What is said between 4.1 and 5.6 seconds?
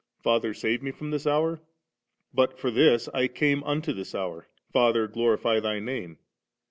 hour. Father, glorify